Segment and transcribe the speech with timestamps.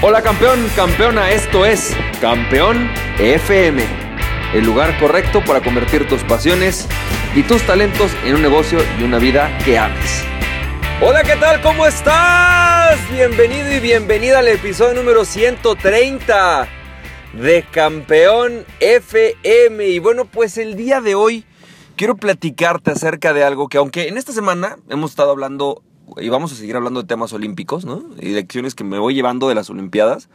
[0.00, 3.82] Hola campeón, campeona, esto es Campeón FM,
[4.54, 6.86] el lugar correcto para convertir tus pasiones
[7.34, 10.22] y tus talentos en un negocio y una vida que ames.
[11.02, 11.60] Hola, ¿qué tal?
[11.62, 12.96] ¿Cómo estás?
[13.10, 16.68] Bienvenido y bienvenida al episodio número 130
[17.32, 19.84] de Campeón FM.
[19.84, 21.44] Y bueno, pues el día de hoy
[21.96, 25.82] quiero platicarte acerca de algo que aunque en esta semana hemos estado hablando
[26.16, 28.04] y vamos a seguir hablando de temas olímpicos, ¿no?
[28.20, 30.28] Y lecciones que me voy llevando de las Olimpiadas.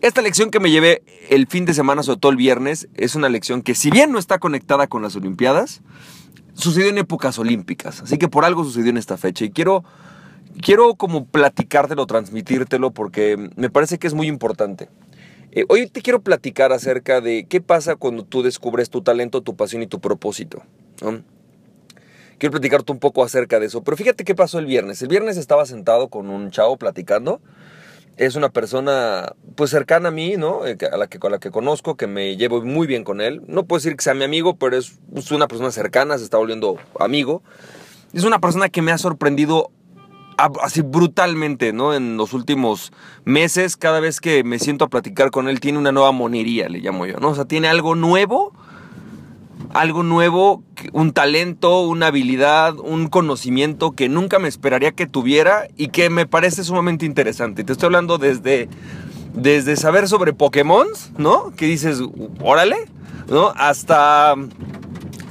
[0.00, 3.28] Esta lección que me llevé el fin de semana, sobre todo el viernes, es una
[3.28, 5.82] lección que si bien no está conectada con las Olimpiadas,
[6.54, 8.02] sucedió en épocas olímpicas.
[8.02, 9.44] Así que por algo sucedió en esta fecha.
[9.44, 9.84] Y quiero,
[10.60, 14.88] quiero como platicártelo, transmitírtelo, porque me parece que es muy importante.
[15.52, 19.56] Eh, hoy te quiero platicar acerca de qué pasa cuando tú descubres tu talento, tu
[19.56, 20.62] pasión y tu propósito.
[22.38, 23.82] Quiero platicarte un poco acerca de eso.
[23.82, 25.00] Pero fíjate qué pasó el viernes.
[25.02, 27.40] El viernes estaba sentado con un chavo platicando.
[28.16, 30.66] Es una persona pues cercana a mí, ¿no?
[30.66, 33.42] Eh, a la que, la que conozco, que me llevo muy bien con él.
[33.48, 34.98] No puedo decir que sea mi amigo, pero es
[35.30, 37.42] una persona cercana, se está volviendo amigo.
[38.12, 39.70] Es una persona que me ha sorprendido
[40.62, 41.94] así brutalmente, ¿no?
[41.94, 42.92] En los últimos
[43.24, 46.78] meses, cada vez que me siento a platicar con él, tiene una nueva monería, le
[46.78, 47.30] llamo yo, ¿no?
[47.30, 48.52] O sea, tiene algo nuevo
[49.74, 55.88] algo nuevo, un talento, una habilidad, un conocimiento que nunca me esperaría que tuviera y
[55.88, 57.64] que me parece sumamente interesante.
[57.64, 58.68] Te estoy hablando desde,
[59.34, 60.86] desde saber sobre Pokémon,
[61.18, 61.52] ¿no?
[61.56, 62.00] Que dices,
[62.40, 62.76] órale,
[63.28, 63.52] ¿no?
[63.56, 64.36] Hasta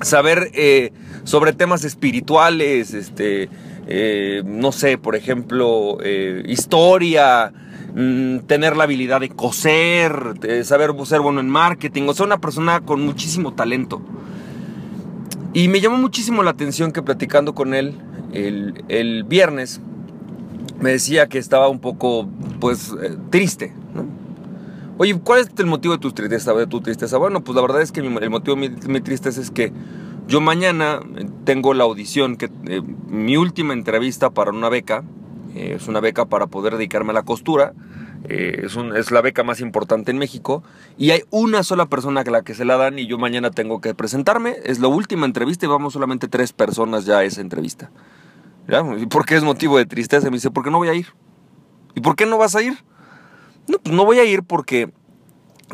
[0.01, 0.91] saber eh,
[1.23, 3.47] sobre temas espirituales, este,
[3.87, 7.53] eh, no sé, por ejemplo, eh, historia,
[7.95, 10.33] mm, tener la habilidad de coser,
[10.65, 14.01] saber ser bueno en marketing, o sea, una persona con muchísimo talento.
[15.53, 17.95] Y me llamó muchísimo la atención que platicando con él
[18.33, 19.81] el, viernes,
[20.79, 22.27] me decía que estaba un poco,
[22.59, 24.05] pues, eh, triste, ¿no?
[24.97, 26.53] Oye, ¿cuál es el motivo de tu tristeza?
[26.53, 27.17] De tu tristeza?
[27.17, 29.71] Bueno, pues la verdad es que el motivo de mi, tristeza es que
[30.27, 30.99] yo mañana
[31.45, 35.03] tengo la audición, que eh, mi última entrevista para una beca,
[35.55, 37.73] eh, es una beca para poder dedicarme a la costura,
[38.29, 40.63] eh, es, la beca más importante en México
[40.97, 43.81] y hay una sola persona a la que se la dan y yo mañana tengo
[43.81, 44.55] que presentarme.
[44.63, 47.91] Es la última entrevista y vamos solamente tres personas ya a esa entrevista.
[48.97, 50.29] ¿Y por qué es motivo de tristeza?
[50.29, 51.07] Me dice, ¿por qué no voy a ir?
[51.95, 52.77] ¿Y por qué no vas a ir?
[53.67, 54.91] No, pues no voy a ir porque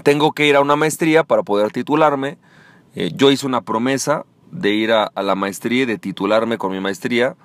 [0.04, 2.40] tengo que ir a una maestría para poder titularme.
[2.96, 6.72] Eh, yo hice una promesa de ir a, a la maestría y de titularme con
[6.72, 7.36] mi maestría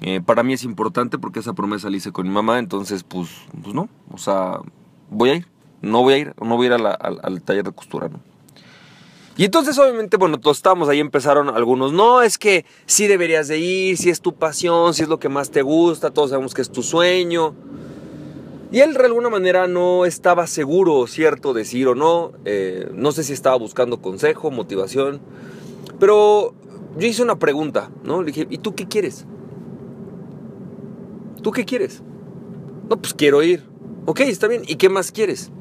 [0.00, 3.30] eh, para mí es importante porque esa promesa la hice con mi mamá, entonces pues,
[3.62, 4.60] pues no, o sea,
[5.10, 5.46] voy a ir,
[5.82, 6.86] no voy a ir, no voy a ir
[7.22, 8.10] al taller de costura.
[9.38, 13.58] Y entonces obviamente, bueno, todos estábamos ahí, empezaron algunos, no, es que sí deberías de
[13.58, 16.62] ir, si es tu pasión, si es lo que más te gusta, todos sabemos que
[16.62, 17.54] es tu sueño.
[18.72, 23.24] Y él de alguna manera no estaba seguro, cierto, decir o no, eh, no sé
[23.24, 25.20] si estaba buscando consejo, motivación,
[26.00, 26.54] pero
[26.96, 28.22] yo hice una pregunta, ¿no?
[28.22, 29.26] Le dije, ¿y tú qué quieres?
[31.46, 32.02] ¿Tú qué quieres?
[32.90, 33.62] No, pues quiero ir.
[34.04, 34.62] Ok, está bien.
[34.66, 35.52] ¿Y qué más quieres?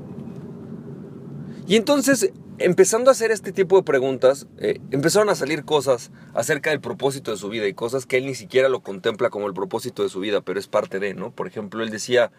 [1.68, 6.72] Y entonces, empezando a hacer este tipo de preguntas, eh, empezaron a salir cosas acerca
[6.72, 9.53] del propósito de su vida y cosas que él ni siquiera lo contempla como el
[9.53, 11.29] propósito de su vida, pero es parte de, ¿no?
[11.29, 12.31] Por ejemplo, él decía,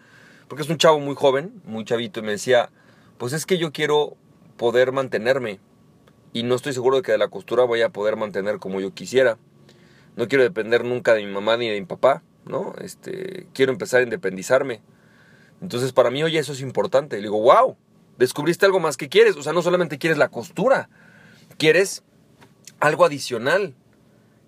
[0.49, 2.69] porque es un chavo muy joven, muy chavito, y me decía,
[3.17, 4.17] pues es que yo quiero
[4.57, 5.61] poder mantenerme
[6.33, 8.93] y no estoy seguro de que de la costura voy a poder mantener como yo
[8.93, 9.37] quisiera.
[10.17, 12.23] No quiero depender nunca de mi mamá ni de mi papá.
[12.47, 12.73] ¿No?
[12.81, 14.81] Este, quiero empezar a independizarme.
[15.61, 17.17] Entonces para mí, oye, eso es importante.
[17.17, 17.75] Le digo, wow,
[18.17, 19.35] descubriste algo más que quieres.
[19.35, 20.89] O sea, no solamente quieres la costura,
[21.57, 22.03] quieres
[22.79, 23.75] algo adicional.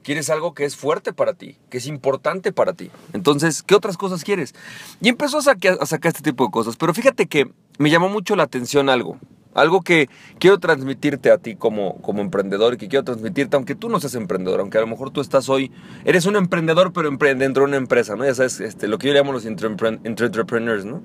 [0.02, 2.90] Quieres algo que es fuerte para ti, que es importante para ti.
[3.12, 4.56] Entonces, ¿qué otras cosas quieres?
[5.02, 6.78] Y empezó a, a sacar este tipo de cosas.
[6.78, 9.20] Pero fíjate que me llamó mucho la atención algo.
[9.56, 13.90] Algo que quiero transmitirte a ti como, como emprendedor y que quiero transmitirte, aunque tú
[13.90, 15.72] no seas emprendedor, aunque a lo mejor tú estás hoy,
[16.06, 18.26] eres un emprendedor, pero dentro de una empresa, ¿no?
[18.26, 21.02] Ya sabes, este, lo que yo llamo los entrepreneurs, ¿no?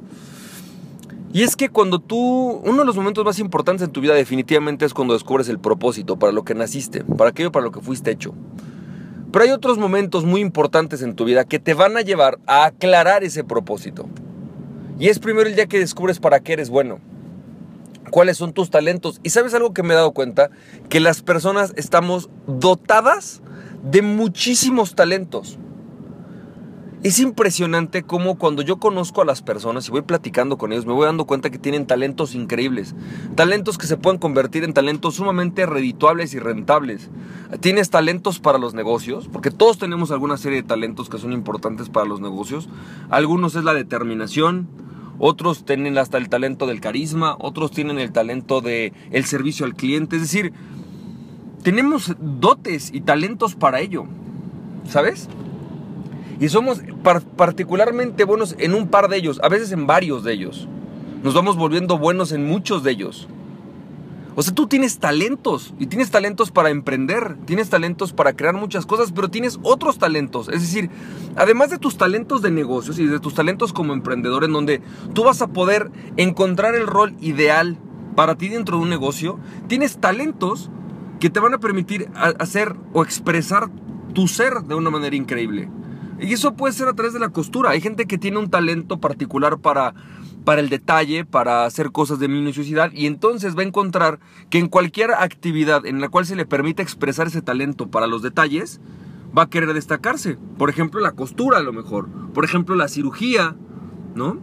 [1.33, 4.85] Y es que cuando tú, uno de los momentos más importantes en tu vida definitivamente
[4.85, 8.11] es cuando descubres el propósito, para lo que naciste, para aquello para lo que fuiste
[8.11, 8.35] hecho.
[9.33, 12.67] Pero hay otros momentos muy importantes en tu vida que te van a llevar a
[12.67, 14.07] aclarar ese propósito.
[15.01, 17.01] Y es primero el día que descubres para qué eres bueno
[18.15, 19.19] cuáles son tus talentos.
[19.25, 20.49] Y sabes algo que me he dado cuenta,
[20.89, 23.43] que las personas estamos dotadas
[23.83, 25.59] de muchísimos talentos.
[27.03, 30.93] Es impresionante cómo cuando yo conozco a las personas y voy platicando con ellos, me
[30.93, 32.95] voy dando cuenta que tienen talentos increíbles.
[33.35, 37.11] Talentos que se pueden convertir en talentos sumamente redituables y rentables.
[37.59, 41.89] Tienes talentos para los negocios, porque todos tenemos alguna serie de talentos que son importantes
[41.89, 42.69] para los negocios.
[43.11, 44.69] Algunos es la determinación,
[45.19, 49.75] otros tienen hasta el talento del carisma, otros tienen el talento del el servicio al
[49.75, 50.17] cliente.
[50.17, 50.53] Es decir,
[51.63, 54.05] tenemos dotes y talentos para ello,
[54.89, 55.29] ¿sabes?
[56.41, 56.83] Y somos
[57.37, 60.69] particularmente buenos en un par de ellos, a veces en varios de ellos.
[61.23, 63.29] Nos vamos volviendo buenos en muchos de ellos.
[64.37, 68.85] O sea, tú tienes talentos y tienes talentos para emprender, tienes talentos para crear muchas
[68.85, 70.49] cosas, pero tienes otros talentos.
[70.49, 70.91] Es decir,
[71.37, 74.83] además de tus talentos de negocios y de tus talentos como emprendedor, en donde
[75.13, 77.79] tú vas a poder encontrar el rol ideal
[78.17, 79.39] para ti dentro de un negocio,
[79.69, 80.71] tienes talentos
[81.21, 83.71] que te van a permitir hacer o expresar
[84.15, 85.71] tu ser de una manera increíble.
[86.21, 87.71] Y eso puede ser a través de la costura.
[87.71, 89.95] Hay gente que tiene un talento particular para
[90.44, 94.20] para el detalle, para hacer cosas de minuciosidad y entonces va a encontrar
[94.50, 98.23] que en cualquier actividad en la cual se le permita expresar ese talento para los
[98.23, 98.81] detalles,
[99.37, 100.38] va a querer destacarse.
[100.58, 103.56] Por ejemplo, la costura a lo mejor, por ejemplo, la cirugía,
[104.14, 104.38] ¿no?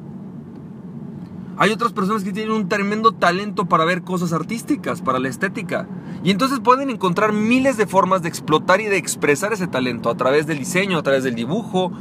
[1.58, 5.88] Hay otras personas que tienen un tremendo talento para ver cosas artísticas, para la estética.
[6.24, 10.18] Y entonces pueden encontrar miles de formas de explotar y de expresar ese talento a
[10.18, 11.92] través del diseño, a través del dibujo,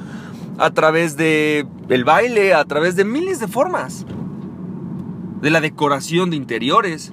[0.58, 4.06] a través de el baile, a través de miles de formas.
[5.40, 7.12] De la decoración de interiores.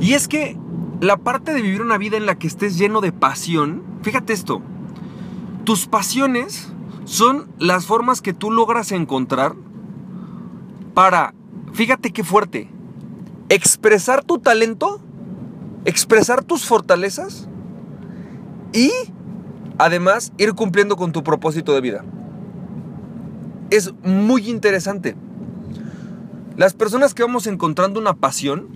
[0.00, 0.56] Y es que
[1.00, 4.62] la parte de vivir una vida en la que estés lleno de pasión, fíjate esto,
[5.64, 6.72] tus pasiones
[7.04, 9.54] son las formas que tú logras encontrar
[10.94, 11.34] para,
[11.72, 12.70] fíjate qué fuerte,
[13.48, 15.00] expresar tu talento,
[15.84, 17.48] expresar tus fortalezas
[18.72, 18.90] y
[19.78, 22.04] Además, ir cumpliendo con tu propósito de vida.
[23.70, 25.16] Es muy interesante.
[26.56, 28.68] Las personas que vamos encontrando una pasión,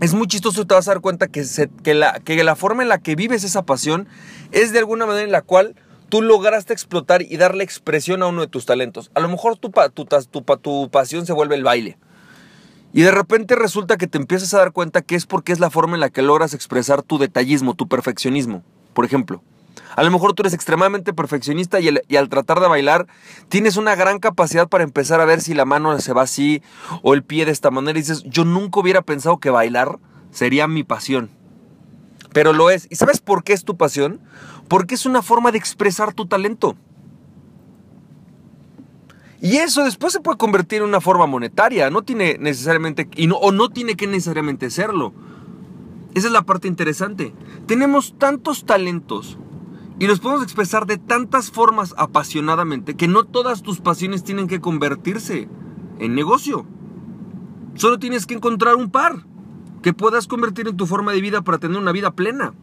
[0.00, 1.46] es muy chistoso, te vas a dar cuenta que,
[1.82, 4.08] que, la, que la forma en la que vives esa pasión
[4.50, 5.76] es de alguna manera en la cual
[6.10, 9.10] tú lograste explotar y darle expresión a uno de tus talentos.
[9.14, 11.96] A lo mejor tu, tu, tu, tu, pasión se vuelve el baile.
[12.92, 15.70] Y de repente resulta que te empiezas a dar cuenta que es porque es la
[15.70, 19.42] forma en la que logras expresar tu detallismo, tu perfeccionismo, por ejemplo.
[19.96, 23.06] A lo mejor tú eres extremadamente perfeccionista y, al tratar de bailar
[23.48, 26.62] tienes una gran capacidad para empezar a ver si la mano se va así
[27.02, 29.98] o el pie de esta manera y dices, yo nunca hubiera pensado que bailar
[30.30, 31.30] sería mi pasión.
[32.32, 32.86] Pero lo es.
[32.90, 34.20] ¿Y sabes por qué es tu pasión?
[34.68, 36.76] Porque es una forma de expresar tu talento.
[39.42, 43.08] Y eso después se puede convertir en una forma monetaria, no tiene necesariamente,
[43.40, 45.12] o no tiene que necesariamente serlo.
[46.14, 47.34] Esa es la parte interesante.
[47.66, 49.38] Tenemos tantos talentos
[49.98, 54.60] y los podemos expresar de tantas formas apasionadamente que no todas tus pasiones tienen que
[54.60, 55.48] convertirse
[55.98, 56.66] en negocio.
[57.74, 59.24] Solo tienes que encontrar un par
[59.82, 62.54] que puedas convertir en tu forma de vida para tener una vida plena.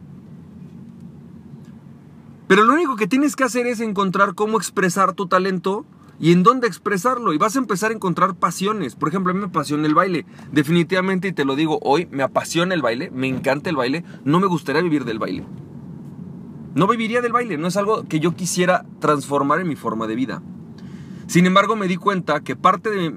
[2.46, 5.86] Pero lo único que tienes que hacer es encontrar cómo expresar tu talento
[6.18, 7.32] y en dónde expresarlo.
[7.32, 8.96] Y vas a empezar a encontrar pasiones.
[8.96, 10.26] Por ejemplo, a mí me apasiona el baile.
[10.50, 14.04] Definitivamente, y te lo digo hoy, me apasiona el baile, me encanta el baile.
[14.24, 15.46] No me gustaría vivir del baile.
[16.74, 20.14] No viviría del baile, no es algo que yo quisiera transformar en mi forma de
[20.14, 20.42] vida.
[21.26, 23.14] Sin embargo, me di cuenta que parte de...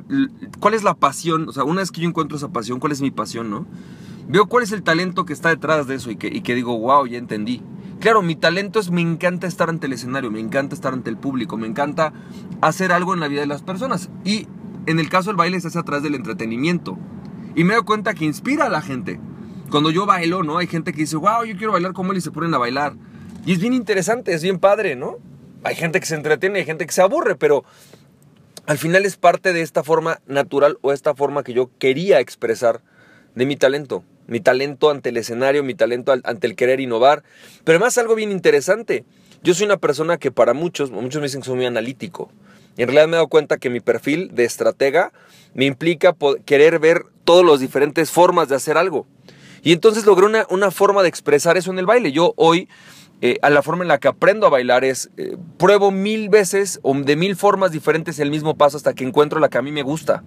[0.60, 1.50] ¿Cuál es la pasión?
[1.50, 3.66] O sea, una vez que yo encuentro esa pasión, ¿cuál es mi pasión, no?
[4.28, 6.78] Veo cuál es el talento que está detrás de eso y que, y que digo,
[6.78, 7.62] wow, ya entendí.
[8.00, 11.18] Claro, mi talento es, me encanta estar ante el escenario, me encanta estar ante el
[11.18, 12.14] público, me encanta
[12.62, 14.10] hacer algo en la vida de las personas.
[14.24, 14.48] Y
[14.86, 16.98] en el caso del baile se hace a través del entretenimiento.
[17.56, 19.19] Y me doy cuenta que inspira a la gente.
[19.69, 20.57] Cuando yo bailo, ¿no?
[20.57, 22.95] Hay gente que dice, wow, yo quiero bailar como él y se ponen a bailar.
[23.45, 25.18] Y es bien interesante, es bien padre, ¿no?
[25.64, 27.66] Hay gente que se entretiene, hay gente que se aburre, pero
[28.66, 32.81] al final es parte de esta forma natural o esta forma que yo quería expresar
[33.35, 34.04] de mi talento.
[34.28, 37.23] Mi talento ante el escenario, mi talento ante el querer innovar.
[37.66, 39.04] Pero además algo bien interesante.
[39.44, 42.31] Yo soy una persona que para muchos, muchos me dicen que soy muy analítico.
[42.78, 45.12] En realidad me he dado cuenta que mi perfil de estratega
[45.54, 49.06] me implica querer ver todas las diferentes formas de hacer algo.
[49.62, 52.14] Y entonces logré una, una forma de expresar eso en el baile.
[52.14, 52.69] Yo hoy
[53.25, 56.81] eh, a la forma en la que aprendo a bailar es, eh, pruebo mil veces
[56.83, 59.71] o de mil formas diferentes el mismo paso hasta que encuentro la que a mí
[59.71, 60.25] me gusta.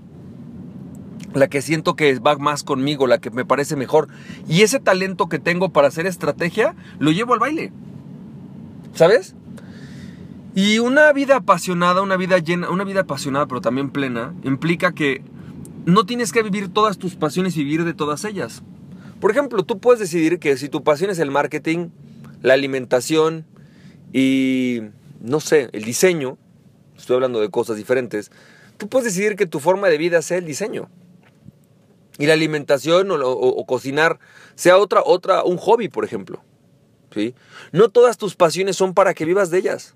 [1.34, 4.08] La que siento que va más conmigo, la que me parece mejor.
[4.48, 7.70] Y ese talento que tengo para hacer estrategia, lo llevo al baile.
[8.94, 9.34] ¿Sabes?
[10.54, 15.20] Y una vida apasionada, una vida llena, una vida apasionada pero también plena, implica que
[15.84, 18.62] no tienes que vivir todas tus pasiones y vivir de todas ellas.
[19.20, 21.90] Por ejemplo, tú puedes decidir que si tu pasión es el marketing,
[22.42, 23.46] la alimentación
[24.12, 24.80] y,
[25.20, 26.38] no sé, el diseño,
[26.96, 28.30] estoy hablando de cosas diferentes,
[28.76, 30.88] tú puedes decidir que tu forma de vida sea el diseño.
[32.18, 34.18] Y la alimentación o, cocinar
[34.54, 36.42] sea otra, otra, un hobby, por ejemplo.
[37.12, 37.34] ¿sí?
[37.72, 39.94] No todas tus pasiones son para que vivas de ellas.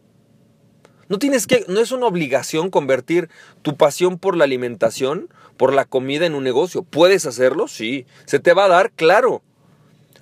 [1.08, 3.30] No tienes que, no es una obligación convertir
[3.62, 6.84] tu pasión por la alimentación, por la comida en un negocio.
[6.84, 7.68] ¿Puedes hacerlo?
[7.68, 8.06] Sí.
[8.26, 8.92] ¿Se te va a dar?
[8.92, 9.42] Claro.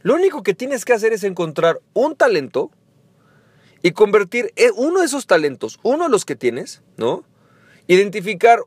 [0.08, 2.70] Lo único que tienes que hacer es encontrar un talento
[3.82, 7.24] y convertir e, uno de esos talentos, uno de los que tienes, ¿no?
[7.88, 8.60] Identificar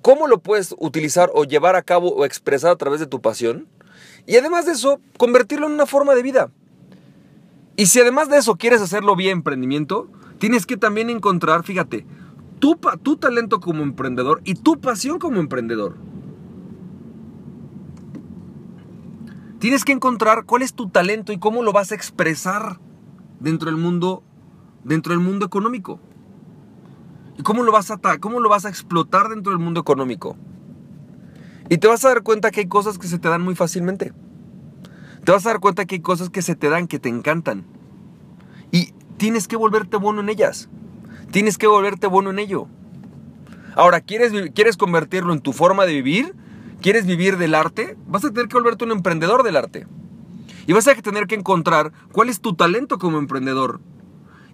[0.00, 3.66] cómo lo puedes utilizar o llevar a cabo o expresar a través de tu pasión.
[4.26, 6.52] Y además de eso, convertirlo en una forma de vida.
[7.74, 12.04] Y si además de eso quieres hacerlo vía emprendimiento, Tienes que también encontrar, fíjate,
[12.58, 15.96] tu, tu talento como emprendedor y tu pasión como emprendedor.
[19.66, 22.78] Tienes que encontrar cuál es tu talento y cómo lo vas a expresar
[23.40, 24.22] dentro del mundo,
[24.84, 25.98] dentro del mundo económico.
[27.36, 30.36] Y cómo lo vas a cómo lo vas a explotar dentro del mundo económico.
[31.68, 34.12] Y te vas a dar cuenta que hay cosas que se te dan muy fácilmente.
[35.24, 37.64] Te vas a dar cuenta que hay cosas que se te dan que te encantan.
[38.70, 40.68] Y tienes que volverte bueno en ellas.
[41.32, 42.68] Tienes que volverte bueno en ello.
[43.74, 46.36] Ahora, ¿quieres, ¿quieres convertirlo en tu forma de vivir?
[46.86, 47.96] ¿Quieres vivir del arte?
[48.06, 49.88] Vas a tener que volverte un emprendedor del arte.
[50.68, 53.80] Y vas a tener que encontrar cuál es tu talento como emprendedor.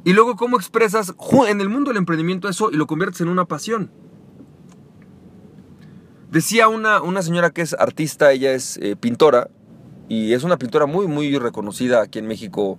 [0.03, 1.13] Y luego cómo expresas
[1.47, 3.91] en el mundo del emprendimiento eso y lo conviertes en una pasión.
[6.31, 9.51] Decía una, una señora que es artista, ella es eh, pintora,
[10.09, 12.79] y es una pintora muy, muy reconocida aquí en México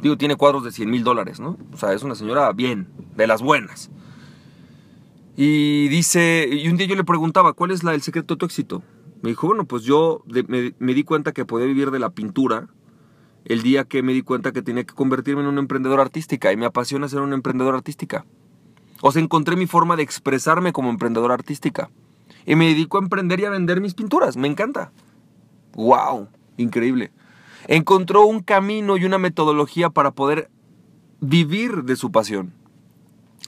[0.00, 1.58] Digo, tiene cuadros de 100 mil dólares, ¿no?
[1.74, 3.90] O sea, es una señora bien, de las buenas.
[5.36, 8.46] Y dice, y un día yo le preguntaba, ¿cuál es la, el secreto de tu
[8.46, 8.82] éxito?
[9.24, 10.22] Me dijo, bueno, pues yo
[10.78, 12.68] me, di cuenta que podía vivir de la pintura
[13.44, 16.56] el día que me di cuenta que tenía que convertirme en una emprendedora artística y
[16.56, 18.26] me apasiona ser una emprendedora artística.
[19.00, 21.90] O sea, encontré mi forma de expresarme como emprendedora artística.
[22.46, 24.36] Y me dedico a emprender y a vender mis pinturas.
[24.36, 24.92] Me encanta.
[25.74, 26.28] ¡Wow!
[26.56, 27.10] Increíble
[27.66, 30.50] encontró un camino y una metodología para poder
[31.20, 32.52] vivir de su pasión.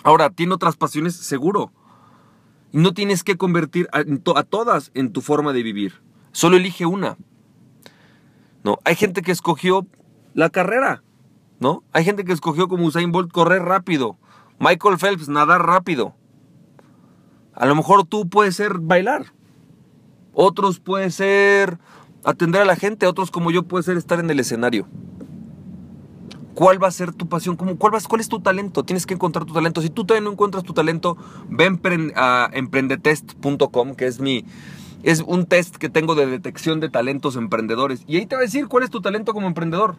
[0.03, 1.73] Ahora, tiene otras pasiones seguro.
[2.73, 4.05] No tienes que convertir a,
[4.43, 6.03] todas en tu forma de vivir.
[6.33, 7.17] Solo elige una.
[8.65, 8.79] ¿No?
[8.85, 9.87] Hay gente que escogió
[10.35, 11.03] la carrera.
[11.61, 11.85] ¿No?
[11.93, 14.19] Hay gente que escogió como Usain Bolt correr rápido.
[14.59, 16.15] Michael Phelps nadar rápido.
[17.55, 19.33] A lo mejor tú puedes ser bailar.
[20.33, 21.79] Otros pueden ser
[22.25, 24.87] atender a la gente, otros como yo puede ser estar en el escenario.
[26.57, 27.55] ¿Cuál va a ser tu pasión?
[27.55, 28.83] ¿Cómo, cuál, ¿Cuál es tu talento?
[28.83, 29.81] Tienes que encontrar tu talento.
[29.81, 31.17] Si tú todavía no encuentras tu talento,
[31.49, 31.81] ven
[32.17, 34.45] a emprendetest.com, que es mi...
[35.03, 38.03] Es un test que tengo de detección de talentos emprendedores.
[38.09, 39.95] Y ahí te va a decir cuál es tu talento como emprendedor.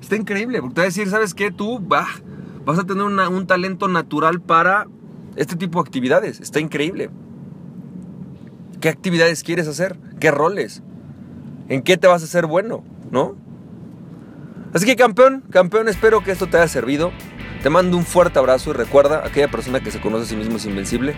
[0.00, 1.50] Está increíble, porque te va a decir, ¿sabes qué?
[1.50, 4.86] Tú vas a tener un talento natural para
[5.34, 6.38] este tipo de actividades.
[6.38, 7.10] Está increíble.
[8.80, 9.98] ¿Qué actividades quieres hacer?
[10.20, 10.82] ¿Qué roles?
[11.68, 13.34] en qué te vas a hacer bueno, ¿no?
[14.72, 17.12] Así que campeón, campeón, espero que esto te haya servido.
[17.62, 20.56] Te mando un fuerte abrazo y recuerda, aquella persona que se conoce a sí mismo
[20.56, 21.14] es invencible.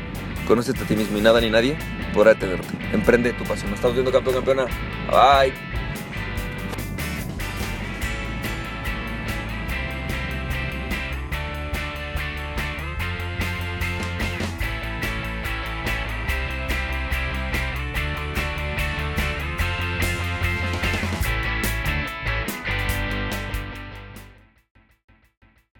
[0.46, 1.78] Conócete a ti mismo y nada ni nadie
[2.12, 2.68] podrá detenerte.
[2.92, 3.70] Emprende tu pasión.
[3.70, 4.64] Nos estamos viendo campeón, campeona.
[5.10, 5.73] Bye.